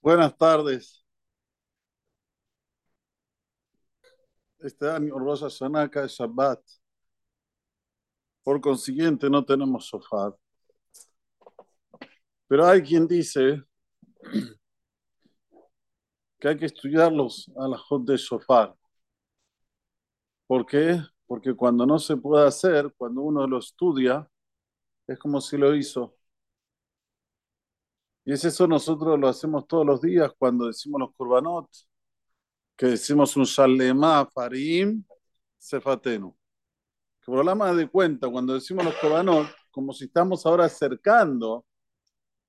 Buenas 0.00 0.36
tardes. 0.36 1.04
Este 4.58 4.88
año 4.90 5.18
Rosh 5.18 5.40
Hashanah 5.40 5.90
es 6.04 6.12
Shabbat. 6.12 6.60
Por 8.42 8.60
consiguiente, 8.60 9.28
no 9.28 9.44
tenemos 9.44 9.86
sofá. 9.86 10.34
Pero 12.46 12.66
hay 12.66 12.82
quien 12.82 13.06
dice 13.06 13.62
que 16.38 16.48
hay 16.48 16.56
que 16.56 16.66
estudiarlos 16.66 17.50
a 17.56 17.68
la 17.68 17.78
de 18.00 18.18
sofá. 18.18 18.74
¿Por 20.46 20.64
qué? 20.66 21.00
Porque 21.26 21.54
cuando 21.54 21.84
no 21.84 21.98
se 21.98 22.16
puede 22.16 22.46
hacer, 22.46 22.92
cuando 22.96 23.22
uno 23.22 23.46
lo 23.46 23.58
estudia, 23.58 24.28
es 25.06 25.18
como 25.18 25.40
si 25.40 25.56
lo 25.58 25.74
hizo. 25.74 26.17
Y 28.28 28.32
es 28.34 28.44
eso 28.44 28.66
nosotros 28.66 29.18
lo 29.18 29.26
hacemos 29.26 29.66
todos 29.66 29.86
los 29.86 30.02
días 30.02 30.30
cuando 30.38 30.66
decimos 30.66 31.00
los 31.00 31.14
kurbanot, 31.14 31.66
que 32.76 32.88
decimos 32.88 33.34
un 33.38 33.44
shalema 33.44 34.26
farim 34.26 35.02
sefatenu. 35.56 36.36
Que 37.24 37.32
por 37.32 37.42
la 37.42 37.54
más 37.54 37.74
de 37.74 37.88
cuenta, 37.88 38.28
cuando 38.28 38.52
decimos 38.52 38.84
los 38.84 38.94
kurbanot, 38.96 39.48
como 39.70 39.94
si 39.94 40.04
estamos 40.04 40.44
ahora 40.44 40.66
acercando 40.66 41.64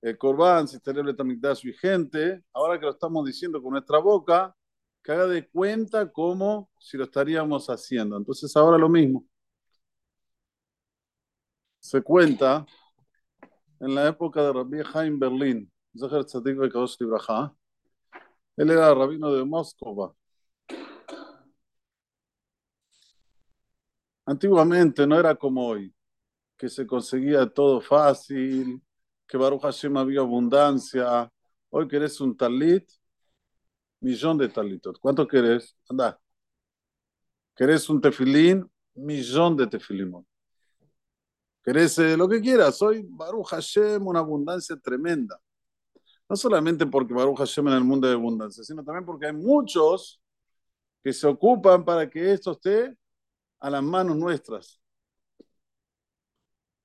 el 0.02 0.18
korban, 0.18 0.68
si 0.68 0.80
celebre 0.80 1.16
su 1.55 1.68
vigente, 1.68 2.43
ahora 2.52 2.77
que 2.77 2.85
lo 2.85 2.91
estamos 2.91 3.26
diciendo 3.26 3.62
con 3.63 3.71
nuestra 3.71 3.99
boca, 3.99 4.54
que 5.02 5.13
haga 5.13 5.27
de 5.27 5.48
cuenta 5.48 6.12
como 6.12 6.70
si 6.77 6.98
lo 6.98 7.05
estaríamos 7.05 7.70
haciendo. 7.70 8.18
Entonces 8.18 8.54
ahora 8.57 8.77
lo 8.77 8.90
mismo. 8.90 9.26
Se 11.80 12.02
cuenta 12.02 12.66
en 13.80 13.96
la 13.96 14.08
época 14.08 14.44
de 14.44 14.54
Rabbi 14.54 14.82
Haim 14.94 15.20
Berlín, 15.20 15.72
él 18.58 18.70
era 18.70 18.94
rabino 18.94 19.34
de 19.34 19.44
Moscova. 19.44 20.13
Antiguamente 24.26 25.08
no 25.08 25.20
era 25.20 25.36
como 25.36 25.66
hoy, 25.66 25.94
que 26.58 26.70
se 26.70 26.86
conseguía 26.86 27.48
todo 27.48 27.82
fácil, 27.82 28.82
que 29.27 29.38
Baruch 29.38 29.62
Hashem 29.63 29.98
había 29.98 30.20
abundancia. 30.20 31.32
Hoy 31.70 31.88
querés 31.88 32.21
un 32.21 32.36
talit, 32.38 32.88
millón 34.02 34.38
de 34.38 34.49
talitos. 34.49 34.99
¿Cuánto 34.99 35.27
querés? 35.27 35.76
Anda. 35.90 36.20
¿Querés 37.55 37.90
un 37.90 38.02
tefilín? 38.02 38.70
Millón 38.93 39.55
de 39.58 39.68
tefilimos. 39.68 40.29
¿Querés 41.70 41.99
eh, 41.99 42.17
lo 42.17 42.27
que 42.27 42.41
quieras? 42.41 42.81
Hoy 42.81 43.05
Baruch 43.07 43.49
Hashem, 43.49 44.07
una 44.07 44.21
abundancia 44.21 44.75
tremenda. 44.75 45.39
No 46.27 46.35
solamente 46.35 46.87
porque 46.87 47.13
Baruch 47.13 47.37
Hashem 47.37 47.67
en 47.67 47.73
el 47.75 47.84
mundo 47.84 48.07
de 48.07 48.15
abundancia, 48.15 48.63
sino 48.63 48.84
también 48.84 49.05
porque 49.05 49.27
hay 49.27 49.34
muchos 49.34 50.20
que 51.03 51.13
se 51.13 51.27
ocupan 51.27 51.85
para 51.85 52.09
que 52.09 52.34
esto 52.34 52.53
esté 52.53 52.97
a 53.59 53.70
las 53.70 53.84
manos 53.84 54.17
nuestras. 54.17 54.81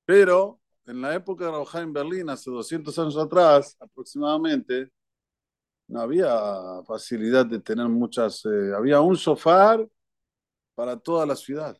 Pero 0.05 0.61
en 0.85 1.01
la 1.01 1.15
época 1.15 1.47
de 1.47 1.53
Rauha 1.53 1.81
en 1.81 1.93
Berlín, 1.95 2.29
hace 2.29 2.51
200 2.51 2.99
años 2.99 3.17
atrás 3.17 3.79
aproximadamente, 3.81 4.91
no 5.89 6.01
había 6.03 6.29
facilidad 6.87 7.47
de 7.47 7.59
tener 7.61 7.89
muchas, 7.89 8.45
eh, 8.45 8.75
había 8.77 9.01
un 9.01 9.17
sofá 9.17 9.79
para 10.75 10.99
toda 10.99 11.25
la 11.25 11.37
ciudad. 11.37 11.75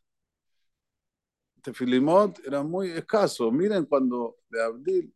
Tefilimot 1.65 2.41
era 2.47 2.63
muy 2.63 2.91
escaso. 2.91 3.51
Miren 3.51 3.87
cuando 3.87 4.37
de 4.51 4.63
Abdil, 4.63 5.15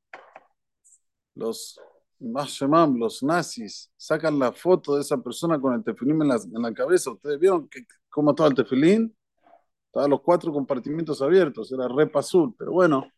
los 1.35 1.79
los 2.21 3.23
nazis, 3.23 3.93
sacan 3.97 4.39
la 4.39 4.51
foto 4.53 4.97
de 4.97 5.03
esa 5.03 5.19
persona 5.19 5.61
con 5.61 5.75
el 5.75 5.85
tefilim 5.85 6.23
en 6.23 6.63
la, 6.63 6.75
cabeza. 6.75 7.13
¿Ustedes 7.13 7.39
vieron 7.39 7.69
que, 7.69 7.85
cómo 8.09 8.31
estaba 8.31 8.49
el 8.49 8.55
tefilín? 8.56 9.15
Estaban 9.87 10.11
los 10.11 10.21
cuatro 10.22 10.53
compartimientos 10.53 11.22
abiertos, 11.22 11.71
era 11.71 11.87
repa 11.87 12.21
azul. 12.21 12.55
Pero 12.59 12.72
bueno, 12.72 13.09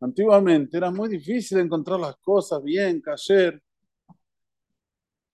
antiguamente 0.00 0.76
era 0.76 0.90
muy 0.90 1.08
difícil 1.08 1.58
encontrar 1.58 1.98
las 1.98 2.16
cosas 2.18 2.62
bien, 2.62 3.00
cayer. 3.00 3.60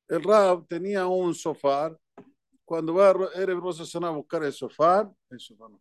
El 0.09 0.23
Rab 0.23 0.67
tenía 0.69 1.07
un 1.07 1.35
sofá. 1.35 1.95
Cuando 2.65 2.95
va 2.95 3.11
a 3.11 3.41
Erev 3.41 3.59
a 3.59 4.11
buscar 4.11 4.45
el 4.45 4.53
sofá, 4.53 5.13
el 5.29 5.41
sofá 5.41 5.69
no 5.69 5.81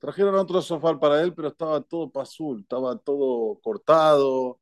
Trajeron 0.00 0.34
otro 0.36 0.62
sofá 0.62 0.98
para 0.98 1.22
él, 1.22 1.34
pero 1.34 1.48
estaba 1.48 1.82
todo 1.82 2.10
azul, 2.20 2.60
estaba 2.62 2.96
todo 2.96 3.60
cortado. 3.60 4.58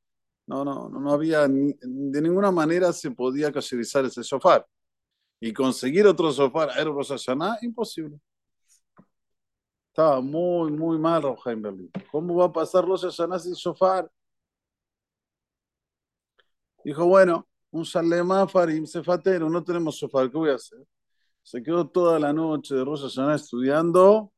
No, 0.46 0.64
no, 0.64 0.88
no 0.88 1.12
había, 1.12 1.46
de 1.46 2.22
ninguna 2.22 2.50
manera 2.50 2.92
se 2.92 3.12
podía 3.12 3.52
caserizar 3.52 4.04
ese 4.04 4.24
sofá. 4.24 4.66
Y 5.40 5.52
conseguir 5.52 6.06
otro 6.08 6.32
sofá 6.32 6.64
a 6.64 6.84
Hashanah, 6.84 7.58
imposible. 7.62 8.18
Estaba 9.90 10.20
muy, 10.20 10.72
muy 10.72 10.98
mal 10.98 11.22
Roja 11.22 11.52
en 11.52 11.62
Berlín. 11.62 11.90
¿Cómo 12.10 12.34
va 12.36 12.46
a 12.46 12.52
pasar 12.52 12.84
Rosh 12.84 13.02
Hashanah 13.02 13.38
sin 13.38 13.54
sofá? 13.54 14.08
Dijo, 16.82 17.06
bueno, 17.06 17.46
un 17.70 17.84
Shalema 17.84 18.48
Farim 18.48 18.86
Sefatero, 18.86 19.48
no 19.48 19.62
tenemos 19.62 19.98
sofá, 19.98 20.28
¿qué 20.28 20.36
voy 20.36 20.50
a 20.50 20.54
hacer? 20.54 20.84
Se 21.42 21.62
quedó 21.62 21.88
toda 21.88 22.18
la 22.18 22.32
noche 22.32 22.74
de 22.74 22.84
Rosh 22.84 23.04
estudiando 23.34 24.32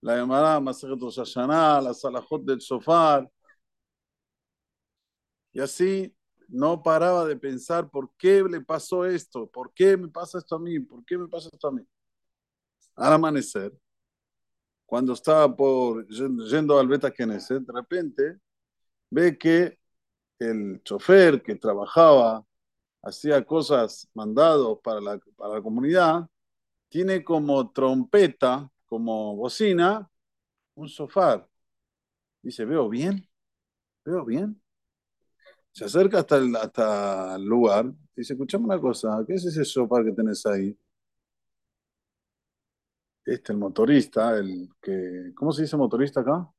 la 0.00 0.16
Gemara 0.16 0.60
Masejet 0.60 1.00
Rosh 1.00 1.18
Hashanah, 1.18 1.80
la 1.80 1.94
Salahot 1.94 2.42
del 2.44 2.60
Sofá. 2.60 3.26
Y 5.52 5.60
así 5.60 6.14
no 6.48 6.82
paraba 6.82 7.24
de 7.26 7.36
pensar 7.36 7.90
por 7.90 8.10
qué 8.16 8.42
le 8.42 8.60
pasó 8.60 9.04
esto, 9.04 9.46
por 9.48 9.72
qué 9.72 9.96
me 9.96 10.08
pasa 10.08 10.38
esto 10.38 10.56
a 10.56 10.58
mí, 10.58 10.80
por 10.80 11.04
qué 11.04 11.18
me 11.18 11.28
pasa 11.28 11.48
esto 11.52 11.68
a 11.68 11.72
mí. 11.72 11.82
Al 12.96 13.12
amanecer, 13.14 13.72
cuando 14.86 15.12
estaba 15.12 15.54
por 15.54 16.06
yendo 16.08 16.78
al 16.78 16.88
Beta 16.88 17.10
Knesset, 17.10 17.62
de 17.62 17.72
repente 17.72 18.40
ve 19.10 19.38
que 19.38 19.78
el 20.38 20.82
chofer 20.82 21.42
que 21.42 21.54
trabajaba, 21.56 22.44
hacía 23.02 23.44
cosas 23.44 24.08
mandados 24.14 24.78
para 24.82 25.00
la, 25.00 25.18
para 25.36 25.54
la 25.54 25.62
comunidad, 25.62 26.28
tiene 26.88 27.22
como 27.24 27.70
trompeta 27.70 28.70
como 28.90 29.36
bocina 29.36 30.10
un 30.74 30.88
sofá. 30.88 31.46
Dice, 32.42 32.64
veo 32.64 32.88
bien, 32.88 33.28
veo 34.04 34.24
bien. 34.24 34.60
Se 35.72 35.84
acerca 35.84 36.20
hasta 36.20 36.38
el, 36.38 36.54
hasta 36.56 37.36
el 37.36 37.44
lugar. 37.44 37.92
Dice, 38.16 38.34
escuchame 38.34 38.64
una 38.64 38.80
cosa, 38.80 39.22
¿qué 39.26 39.34
es 39.34 39.44
ese 39.46 39.64
sofá 39.64 40.02
que 40.04 40.12
tenés 40.12 40.44
ahí? 40.46 40.76
Este, 43.24 43.52
el 43.52 43.58
motorista, 43.58 44.36
el 44.36 44.68
que, 44.82 45.32
¿cómo 45.36 45.52
se 45.52 45.62
dice 45.62 45.76
motorista 45.76 46.20
acá? 46.20 46.50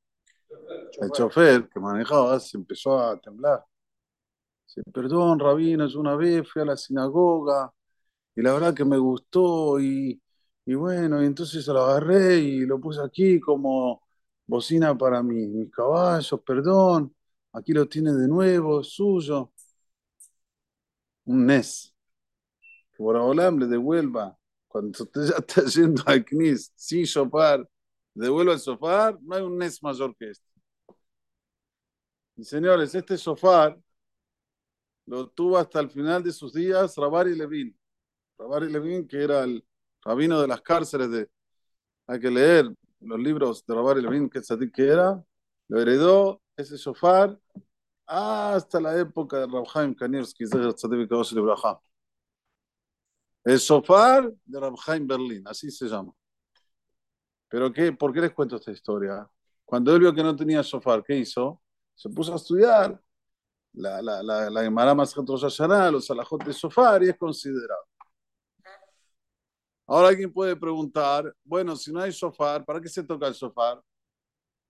El 1.01 1.11
chofer 1.11 1.67
que 1.67 1.79
manejaba 1.81 2.39
se 2.39 2.57
empezó 2.57 2.97
a 2.99 3.19
temblar. 3.19 3.65
Dice, 4.67 4.83
perdón, 4.93 5.37
rabino, 5.39 5.85
yo 5.87 5.99
una 5.99 6.15
vez 6.15 6.49
fui 6.49 6.61
a 6.61 6.65
la 6.65 6.77
sinagoga 6.77 7.73
y 8.35 8.41
la 8.41 8.53
verdad 8.53 8.73
que 8.73 8.85
me 8.85 8.97
gustó 8.97 9.79
y, 9.81 10.21
y 10.65 10.73
bueno, 10.75 11.21
y 11.21 11.25
entonces 11.25 11.65
lo 11.67 11.81
agarré 11.83 12.37
y 12.39 12.65
lo 12.65 12.79
puse 12.79 13.01
aquí 13.01 13.39
como 13.39 14.03
bocina 14.45 14.97
para 14.97 15.23
mis 15.23 15.71
caballos, 15.71 16.41
perdón, 16.45 17.15
aquí 17.53 17.73
lo 17.73 17.87
tiene 17.87 18.13
de 18.13 18.27
nuevo, 18.27 18.81
es 18.81 18.89
suyo. 18.93 19.51
Un 21.25 21.45
NES. 21.47 21.93
Que 22.91 22.97
por 22.97 23.15
Olam 23.15 23.59
le 23.59 23.67
devuelva, 23.67 24.37
cuando 24.67 25.03
usted 25.03 25.21
ya 25.29 25.35
está 25.37 25.63
yendo 25.75 26.03
al 26.05 26.25
CNIS 26.25 26.71
sin 26.75 27.05
sofá, 27.07 27.63
devuelva 28.13 28.53
el 28.53 28.59
sofá, 28.59 29.17
no 29.21 29.35
hay 29.35 29.43
un 29.43 29.57
NES 29.57 29.81
mayor 29.83 30.15
que 30.17 30.31
este. 30.31 30.45
Y 32.35 32.43
señores, 32.43 32.93
este 32.95 33.17
sofá 33.17 33.75
lo 35.05 35.29
tuvo 35.29 35.57
hasta 35.57 35.79
el 35.79 35.89
final 35.89 36.23
de 36.23 36.31
sus 36.31 36.53
días 36.53 36.95
Rabari 36.97 37.35
Levin. 37.35 37.77
Rabari 38.37 38.71
Levin, 38.71 39.07
que 39.07 39.23
era 39.23 39.43
el 39.43 39.63
rabino 40.03 40.41
de 40.41 40.47
las 40.47 40.61
cárceles 40.61 41.11
de 41.11 41.29
hay 42.07 42.19
que 42.19 42.29
leer 42.29 42.65
los 42.99 43.19
libros 43.19 43.65
de 43.65 43.73
Rabar 43.73 43.97
Levin 43.97 44.29
que 44.29 44.41
que 44.73 44.87
era, 44.87 45.23
lo 45.67 45.81
heredó 45.81 46.41
ese 46.55 46.77
shofar 46.77 47.39
hasta 48.05 48.79
la 48.79 48.97
época 48.99 49.39
de 49.39 49.47
Rabhaim 49.47 49.95
Kanievski, 49.95 50.43
el 53.43 53.57
shofar 53.57 54.31
de 54.45 54.59
Rabhaim 54.59 55.07
Berlín, 55.07 55.43
así 55.47 55.71
se 55.71 55.87
llama. 55.87 56.13
Pero 57.47 57.71
qué, 57.71 57.91
¿por 57.91 58.13
qué 58.13 58.21
les 58.21 58.33
cuento 58.33 58.55
esta 58.55 58.71
historia? 58.71 59.27
Cuando 59.65 59.93
él 59.93 59.99
vio 60.01 60.13
que 60.13 60.23
no 60.23 60.35
tenía 60.35 60.61
shofar, 60.61 61.03
¿qué 61.03 61.15
hizo? 61.17 61.61
Se 61.95 62.09
puso 62.09 62.33
a 62.33 62.35
estudiar 62.35 63.01
la, 63.73 64.01
la, 64.01 64.21
la, 64.23 64.49
la 64.49 64.63
Gemara 64.63 64.93
los 64.93 66.11
alajot 66.11 66.43
de 66.43 66.53
shofar 66.53 67.03
y 67.03 67.09
es 67.09 67.17
considerado. 67.17 67.90
Ahora 69.87 70.09
alguien 70.09 70.31
puede 70.31 70.55
preguntar, 70.55 71.33
bueno, 71.43 71.75
si 71.75 71.91
no 71.91 72.01
hay 72.01 72.11
sofá, 72.11 72.63
¿para 72.63 72.79
qué 72.79 72.89
se 72.89 73.03
toca 73.03 73.27
el 73.27 73.35
sofá? 73.35 73.81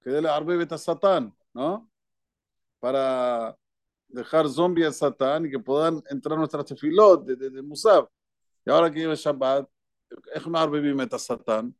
que 0.02 0.10
dé 0.10 0.22
la 0.22 0.36
arbebet 0.36 0.72
a 0.72 0.78
Satán, 0.78 1.34
¿no? 1.54 1.90
Para 2.80 3.56
dejar 4.08 4.50
zombie 4.50 4.86
a 4.86 4.92
Satán 4.92 5.46
y 5.46 5.52
que 5.52 5.60
puedan 5.60 6.02
entrar 6.10 6.38
nuestras 6.38 6.66
tefilot 6.66 7.26
de, 7.26 7.36
de, 7.36 7.50
de 7.50 7.62
Musab. 7.62 8.10
Y 8.66 8.72
ahora 8.72 8.92
que 8.92 9.00
lleva 9.00 9.16
Shabbat, 9.16 9.70
es 10.34 10.46
una 10.46 10.62
arbebet 10.62 11.14
a 11.14 11.20
Satán. 11.20 11.76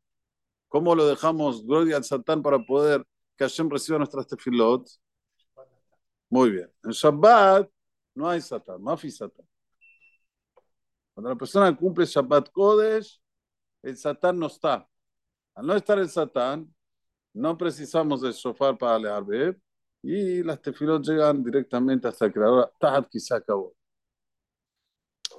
¿Cómo 0.68 0.94
lo 0.94 1.06
dejamos 1.06 1.64
gloria 1.66 1.96
al 1.96 2.04
Satán 2.04 2.42
para 2.42 2.58
poder 2.58 3.04
que 3.36 3.44
Hashem 3.44 3.68
reciba 3.68 3.98
nuestras 3.98 4.26
tefilot? 4.26 4.88
Muy 6.30 6.50
bien. 6.50 6.72
En 6.84 6.92
Shabbat 6.92 7.68
no 8.14 8.28
hay 8.28 8.40
Satán, 8.40 8.82
mafi 8.82 9.10
Satán. 9.10 9.46
Cuando 11.12 11.28
la 11.28 11.36
persona 11.36 11.76
cumple 11.76 12.06
Shabbat 12.06 12.50
Kodesh, 12.50 13.20
el 13.82 13.96
Satán 13.96 14.38
no 14.38 14.46
está. 14.46 14.88
Al 15.54 15.66
no 15.66 15.74
estar 15.74 15.98
el 15.98 16.08
Satán, 16.08 16.72
no 17.34 17.56
precisamos 17.56 18.20
del 18.22 18.32
shofar 18.32 18.76
para 18.78 19.16
Arbeb 19.16 19.60
y 20.02 20.42
las 20.42 20.60
tefilot 20.60 21.02
llegan 21.04 21.42
directamente 21.42 22.08
hasta 22.08 22.26
el 22.26 22.32
creador, 22.32 22.72
Tahat 22.78 23.08
acabó. 23.30 23.74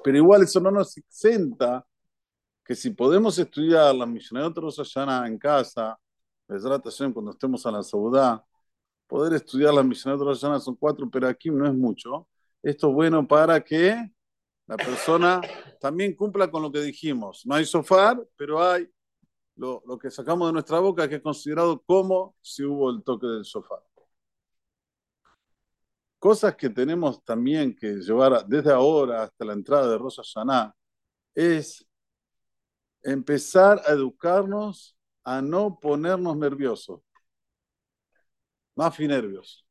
Pero 0.03 0.17
igual 0.17 0.43
eso 0.43 0.59
no 0.59 0.71
nos 0.71 0.97
exenta 0.97 1.85
que 2.63 2.75
si 2.75 2.91
podemos 2.91 3.37
estudiar 3.37 3.93
la 3.95 4.05
Mishnayot 4.05 4.57
Rosh 4.57 4.77
Hashanah 4.77 5.27
en 5.27 5.37
casa, 5.37 5.97
cuando 6.47 7.31
estemos 7.31 7.65
a 7.65 7.71
la 7.71 7.83
Saudá, 7.83 8.45
poder 9.07 9.33
estudiar 9.33 9.73
la 9.73 9.83
Mishnayot 9.83 10.21
Rosh 10.21 10.41
Hashanah 10.41 10.59
son 10.59 10.75
cuatro, 10.75 11.09
pero 11.09 11.27
aquí 11.27 11.49
no 11.49 11.67
es 11.67 11.73
mucho. 11.73 12.27
Esto 12.61 12.89
es 12.89 12.93
bueno 12.93 13.27
para 13.27 13.61
que 13.61 14.12
la 14.73 14.77
persona 14.77 15.39
también 15.79 16.15
cumpla 16.15 16.49
con 16.49 16.63
lo 16.63 16.71
que 16.71 16.81
dijimos. 16.81 17.45
No 17.45 17.53
hay 17.53 17.65
sofá, 17.65 18.19
pero 18.35 18.63
hay 18.63 18.89
lo, 19.55 19.83
que 20.01 20.09
sacamos 20.09 20.47
de 20.47 20.53
nuestra 20.53 20.79
boca 20.79 21.07
que 21.07 21.15
es 21.15 21.21
considerado 21.21 21.79
como 21.83 22.35
si 22.41 22.63
hubo 22.63 22.89
el 22.89 23.03
toque 23.03 23.27
del 23.27 23.45
sofá. 23.45 23.83
Cosas 26.17 26.55
que 26.55 26.69
tenemos 26.69 27.23
también 27.23 27.75
que 27.75 27.97
llevar 27.97 28.47
desde 28.47 28.71
ahora 28.71 29.23
hasta 29.23 29.45
la 29.45 29.53
entrada 29.53 29.91
de 29.91 29.97
Rosa 29.97 30.23
Hashanah 30.23 30.75
es 31.35 31.85
empezar 33.03 33.79
a 33.85 33.91
educarnos 33.91 34.97
a 35.23 35.39
no 35.41 35.79
ponernos 35.79 36.35
nerviosos. 36.35 37.01
Más 38.75 38.99
nervios. 38.99 39.62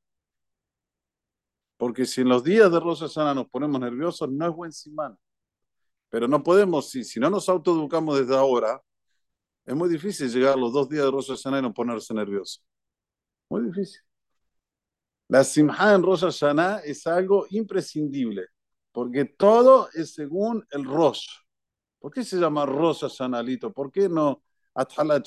Porque 1.82 2.06
si 2.06 2.20
en 2.20 2.28
los 2.28 2.44
días 2.44 2.70
de 2.70 2.78
Rosa 2.78 3.08
Sana 3.08 3.34
nos 3.34 3.48
ponemos 3.48 3.80
nerviosos, 3.80 4.30
no 4.30 4.46
es 4.46 4.54
buen 4.54 4.70
simán. 4.70 5.18
Pero 6.10 6.28
no 6.28 6.40
podemos, 6.40 6.88
si, 6.88 7.02
si 7.02 7.18
no 7.18 7.28
nos 7.28 7.48
autoeducamos 7.48 8.20
desde 8.20 8.36
ahora, 8.36 8.80
es 9.64 9.74
muy 9.74 9.88
difícil 9.88 10.30
llegar 10.30 10.56
los 10.56 10.72
dos 10.72 10.88
días 10.88 11.06
de 11.06 11.10
Rosa 11.10 11.36
Sana 11.36 11.58
y 11.58 11.62
no 11.62 11.74
ponerse 11.74 12.14
nervioso. 12.14 12.60
Muy 13.48 13.62
difícil. 13.62 14.00
La 15.26 15.42
simha 15.42 15.92
en 15.92 16.04
Rosh 16.04 16.20
Hashanah 16.20 16.82
es 16.84 17.04
algo 17.08 17.46
imprescindible, 17.50 18.46
porque 18.92 19.24
todo 19.24 19.88
es 19.92 20.14
según 20.14 20.64
el 20.70 20.84
Rosh. 20.84 21.26
¿Por 21.98 22.12
qué 22.12 22.22
se 22.22 22.38
llama 22.38 22.64
Rosh 22.64 23.00
Hashanah, 23.00 23.42
¿Por 23.74 23.90
qué 23.90 24.08
no 24.08 24.40
Athalat 24.72 25.26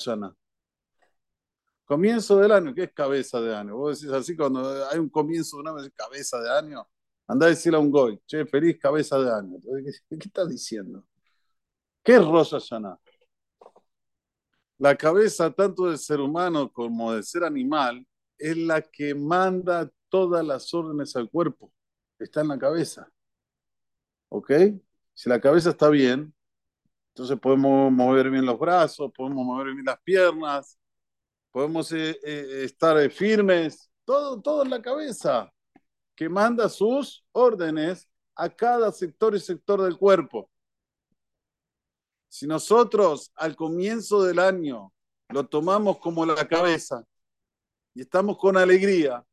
Comienzo 1.86 2.38
del 2.38 2.50
año, 2.50 2.74
¿qué 2.74 2.82
es 2.84 2.92
cabeza 2.92 3.40
de 3.40 3.54
año? 3.54 3.76
Vos 3.76 4.00
decís 4.00 4.12
así 4.12 4.36
cuando 4.36 4.86
hay 4.88 4.98
un 4.98 5.08
comienzo 5.08 5.56
de 5.56 5.62
un 5.62 5.78
año, 5.78 5.88
cabeza 5.94 6.40
de 6.40 6.50
año. 6.50 6.86
Anda 7.28 7.46
a 7.46 7.50
decirle 7.50 7.78
a 7.78 7.80
un 7.80 7.92
goy, 7.92 8.20
che, 8.26 8.44
feliz 8.44 8.76
cabeza 8.78 9.18
de 9.20 9.32
año. 9.32 9.58
¿Qué, 9.60 10.18
qué 10.18 10.26
estás 10.26 10.48
diciendo? 10.48 11.06
¿Qué 12.02 12.16
es 12.16 12.24
Rosh 12.24 12.50
Hashanah? 12.50 12.98
La 14.78 14.96
cabeza 14.96 15.50
tanto 15.52 15.86
del 15.86 15.98
ser 15.98 16.20
humano 16.20 16.72
como 16.72 17.12
del 17.12 17.22
ser 17.24 17.44
animal 17.44 18.04
es 18.36 18.56
la 18.56 18.82
que 18.82 19.14
manda 19.14 19.88
todas 20.08 20.44
las 20.44 20.74
órdenes 20.74 21.14
al 21.14 21.30
cuerpo. 21.30 21.72
Está 22.18 22.40
en 22.40 22.48
la 22.48 22.58
cabeza. 22.58 23.08
¿Ok? 24.28 24.50
Si 25.14 25.28
la 25.28 25.40
cabeza 25.40 25.70
está 25.70 25.88
bien, 25.88 26.34
entonces 27.10 27.38
podemos 27.38 27.92
mover 27.92 28.28
bien 28.30 28.44
los 28.44 28.58
brazos, 28.58 29.12
podemos 29.16 29.44
mover 29.44 29.72
bien 29.72 29.86
las 29.86 30.00
piernas, 30.02 30.78
podemos 31.56 31.90
eh, 31.92 32.20
eh, 32.22 32.64
estar 32.64 32.98
eh, 32.98 33.08
firmes, 33.08 33.90
todo, 34.04 34.42
todo 34.42 34.62
en 34.62 34.68
la 34.68 34.82
cabeza, 34.82 35.50
que 36.14 36.28
manda 36.28 36.68
sus 36.68 37.24
órdenes 37.32 38.10
a 38.34 38.50
cada 38.50 38.92
sector 38.92 39.34
y 39.34 39.40
sector 39.40 39.80
del 39.80 39.96
cuerpo. 39.96 40.50
Si 42.28 42.46
nosotros 42.46 43.32
al 43.34 43.56
comienzo 43.56 44.22
del 44.22 44.38
año 44.38 44.92
lo 45.30 45.48
tomamos 45.48 45.98
como 45.98 46.26
la 46.26 46.46
cabeza 46.46 47.02
y 47.94 48.02
estamos 48.02 48.36
con 48.36 48.58
alegría, 48.58 49.24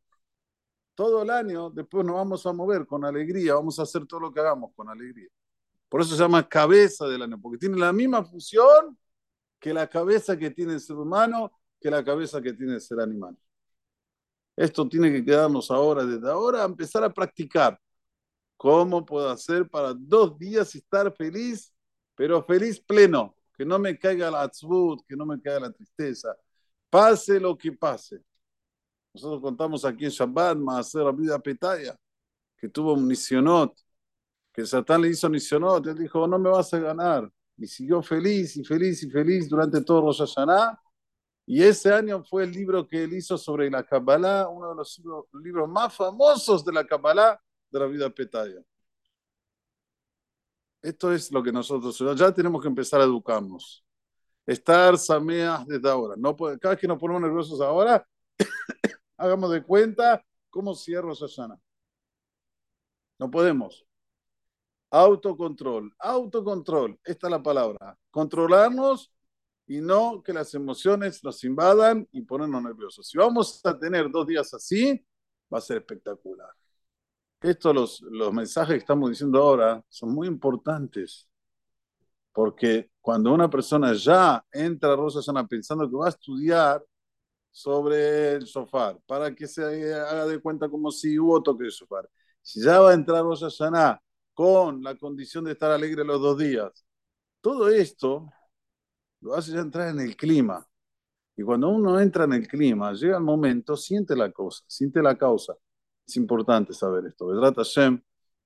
todo 0.96 1.24
el 1.24 1.30
año 1.30 1.72
después 1.72 2.06
nos 2.06 2.16
vamos 2.16 2.46
a 2.46 2.54
mover 2.54 2.88
con 2.88 3.04
alegría, 3.04 3.56
vamos 3.56 3.80
a 3.80 3.84
hacer 3.84 4.08
todo 4.08 4.22
lo 4.22 4.32
que 4.32 4.40
hagamos 4.40 4.72
con 4.78 4.88
alegría. 4.88 5.28
Por 5.90 6.00
eso 6.00 6.16
se 6.16 6.22
llama 6.22 6.48
cabeza 6.48 7.06
del 7.06 7.24
año, 7.24 7.38
porque 7.42 7.58
tiene 7.58 7.78
la 7.78 7.92
misma 7.92 8.24
función 8.24 8.98
que 9.60 9.74
la 9.74 9.90
cabeza 9.90 10.38
que 10.38 10.52
tiene 10.52 10.76
el 10.76 10.80
ser 10.80 10.96
humano, 10.96 11.52
que 11.84 11.92
la 11.92 12.04
cabeza 12.04 12.42
que 12.42 12.54
tiene 12.54 12.76
el 12.76 12.82
ser 12.82 13.02
animal. 13.02 13.38
Esto 14.56 14.88
tiene 14.88 15.12
que 15.12 15.26
quedarnos 15.26 15.70
ahora, 15.70 16.06
desde 16.06 16.30
ahora, 16.30 16.62
a 16.64 16.66
empezar 16.66 17.04
a 17.04 17.14
practicar. 17.14 17.78
¿Cómo 18.56 19.06
puedo 19.06 19.30
hacer 19.30 19.68
para 19.68 19.94
dos 19.94 20.40
días 20.40 20.74
estar 20.76 21.14
feliz, 21.14 21.74
pero 22.16 22.42
feliz 22.42 22.80
pleno? 22.80 23.36
Que 23.58 23.66
no 23.66 23.78
me 23.78 24.00
caiga 24.00 24.32
la 24.32 24.44
atzbut, 24.44 25.06
que 25.06 25.18
no 25.18 25.26
me 25.26 25.42
caiga 25.42 25.60
la 25.60 25.72
tristeza. 25.72 26.34
Pase 26.90 27.38
lo 27.40 27.58
que 27.58 27.74
pase. 27.74 28.24
Nosotros 29.14 29.42
contamos 29.42 29.84
aquí 29.84 30.06
en 30.06 30.12
Shabbat, 30.12 30.58
Maaser 30.58 31.14
vida 31.14 31.38
Petaya, 31.38 31.98
que 32.58 32.70
tuvo 32.70 32.94
un 32.94 33.08
nisionot, 33.08 33.76
que 34.54 34.66
Satán 34.66 35.02
le 35.02 35.10
hizo 35.10 35.28
nisionot, 35.28 35.86
él 35.88 35.98
dijo, 35.98 36.26
no 36.28 36.40
me 36.40 36.50
vas 36.50 36.74
a 36.74 36.80
ganar. 36.80 37.30
Y 37.58 37.68
siguió 37.68 38.02
feliz 38.02 38.56
y 38.56 38.64
feliz 38.64 39.04
y 39.04 39.10
feliz 39.10 39.50
durante 39.50 39.82
todo 39.84 40.02
Rosh 40.02 40.20
Hashanah. 40.20 40.80
Y 41.46 41.62
ese 41.64 41.94
año 41.94 42.24
fue 42.24 42.44
el 42.44 42.52
libro 42.52 42.88
que 42.88 43.04
él 43.04 43.14
hizo 43.14 43.38
sobre 43.38 43.70
la 43.70 43.84
Kabbalah, 43.84 44.48
uno 44.48 44.70
de 44.70 44.76
los 44.76 45.02
libros 45.44 45.70
más 45.70 45.94
famosos 45.94 46.64
de 46.64 46.72
la 46.72 46.86
Kabbalah 46.86 47.40
de 47.70 47.80
la 47.80 47.86
vida 47.86 48.10
Petaya. 48.10 48.64
Esto 50.82 51.14
es 51.14 51.32
lo 51.32 51.42
que 51.42 51.52
nosotros 51.52 51.98
ya 52.18 52.34
tenemos 52.34 52.62
que 52.62 52.68
empezar 52.68 53.02
a 53.02 53.06
educarnos. 53.06 53.86
Estar 54.46 54.98
sameas 54.98 55.66
desde 55.66 55.90
ahora. 55.90 56.16
No, 56.18 56.36
cada 56.36 56.72
vez 56.72 56.80
que 56.80 56.88
nos 56.88 57.00
ponemos 57.00 57.22
nerviosos 57.22 57.62
ahora, 57.62 58.06
hagamos 59.18 59.52
de 59.52 59.64
cuenta 59.64 60.24
cómo 60.50 60.76
cierro 60.76 61.16
Sasana. 61.16 61.58
No 63.18 63.32
podemos. 63.32 63.86
Autocontrol, 64.92 65.94
autocontrol, 65.98 67.00
esta 67.04 67.28
es 67.28 67.32
la 67.32 67.42
palabra. 67.42 67.98
Controlarnos 68.12 69.13
y 69.68 69.82
no 69.82 70.22
que 70.24 70.34
las 70.34 70.54
emociones 70.54 71.24
nos 71.24 71.44
invadan 71.44 72.08
y 72.12 72.22
ponernos 72.22 72.62
nerviosos. 72.64 73.08
Si 73.08 73.18
vamos 73.18 73.62
a 73.66 73.78
tener 73.78 74.10
dos 74.12 74.28
días 74.28 74.54
así, 74.54 75.06
va 75.54 75.60
a 75.60 75.62
ser 75.62 75.78
espectacular. 75.78 76.50
Estos, 77.42 77.76
los, 77.76 78.02
los 78.02 78.34
mensajes 78.34 78.76
que 78.76 78.80
estamos 78.80 79.10
diciendo 79.10 79.42
ahora, 79.42 79.84
son 79.90 80.14
muy 80.14 80.28
importantes. 80.28 81.30
Porque 82.32 82.90
cuando 83.00 83.34
una 83.34 83.50
persona 83.50 83.94
ya 83.94 84.44
entra 84.52 84.94
a 84.94 84.96
Rosa 84.96 85.22
Sana 85.22 85.46
pensando 85.48 85.90
que 85.90 85.96
va 85.96 86.08
a 86.08 86.10
estudiar, 86.10 86.84
sobre 87.54 88.34
el 88.34 88.48
sofá, 88.48 88.98
para 89.06 89.34
que 89.34 89.48
se 89.48 89.64
haga 89.94 90.26
de 90.26 90.40
cuenta 90.42 90.68
como 90.70 90.92
si 90.92 91.20
hubo 91.20 91.42
toque 91.42 91.66
de 91.66 91.72
sofá. 91.72 92.02
Si 92.42 92.62
ya 92.62 92.80
va 92.82 92.92
a 92.92 92.94
entrar 92.96 93.24
Rosh 93.24 93.42
Hashanah 93.44 94.02
con 94.34 94.84
la 94.84 94.96
condición 94.98 95.46
de 95.46 95.52
estar 95.54 95.72
alegre 95.72 96.04
los 96.04 96.20
dos 96.20 96.38
días, 96.38 96.86
todo 97.42 97.70
esto 97.70 98.28
lo 99.24 99.36
hace 99.36 99.54
ya 99.54 99.62
entrar 99.62 99.90
en 99.90 100.02
el 100.02 100.16
clima. 100.16 100.68
Y 101.36 101.44
cuando 101.44 101.70
uno 101.70 102.00
entra 102.00 102.26
en 102.26 102.34
el 102.34 102.48
clima, 102.48 102.94
llega 102.94 103.18
el 103.18 103.24
momento, 103.24 103.76
siente 103.76 104.16
la 104.16 104.32
cosa, 104.32 104.64
siente 104.68 105.02
la 105.02 105.18
causa. 105.18 105.56
Es 106.06 106.16
importante 106.18 106.74
saber 106.74 107.06
esto. 107.08 107.28
Vedrat 107.28 107.56
Hashem, 107.56 108.02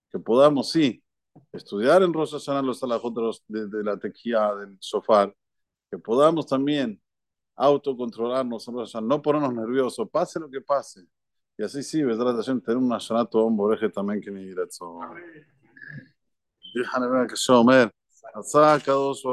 que 0.10 0.20
podamos, 0.20 0.72
sí, 0.72 1.04
estudiar 1.52 2.04
en 2.04 2.14
Rosh 2.14 2.32
Hashanah 2.32 2.62
los 2.62 2.80
talajotos 2.80 3.44
de, 3.48 3.68
de 3.68 3.84
la 3.84 3.98
tequía, 3.98 4.54
del 4.56 4.78
sofá, 4.80 5.34
que 5.90 5.98
podamos 5.98 6.46
también 6.46 7.02
autocontrolarnos, 7.56 8.70
no 9.02 9.22
ponernos 9.22 9.54
nerviosos, 9.54 10.08
pase 10.10 10.40
lo 10.40 10.50
que 10.50 10.62
pase. 10.62 11.02
Y 11.58 11.64
así 11.64 11.82
sí, 11.82 12.04
verdad, 12.04 12.40
tener 12.44 12.78
una 12.78 13.00
shanato 13.00 13.44
un 13.44 13.58
boreje 13.58 13.90
también 13.90 14.22
que 14.22 14.30
me 14.30 14.42
dirá 14.42 14.64
eso. 14.64 15.00
déjame 16.74 17.08
ver 17.10 17.28
que 17.28 17.36
yo, 17.36 17.64
mer, 17.64 17.92
hasta 18.36 18.80
cada 18.86 18.98
dos 18.98 19.24